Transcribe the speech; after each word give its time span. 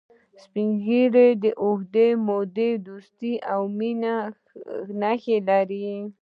سپین 0.43 0.69
ږیری 0.85 1.29
د 1.43 1.45
اوږدې 1.63 2.07
مودې 2.27 2.69
دوستی 2.85 3.33
او 3.53 3.61
مینې 3.77 4.15
نښې 4.99 5.37
لري 5.47 5.89